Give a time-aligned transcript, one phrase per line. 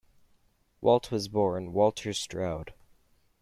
[0.81, 2.73] Walt was born Walter Stroud.